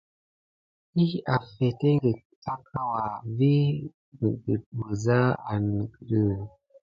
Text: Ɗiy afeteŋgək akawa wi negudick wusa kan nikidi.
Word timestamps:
Ɗiy 0.93 1.13
afeteŋgək 1.33 2.19
akawa 2.53 3.03
wi 3.37 3.53
negudick 4.17 4.65
wusa 4.77 5.17
kan 5.45 5.63
nikidi. 5.77 6.21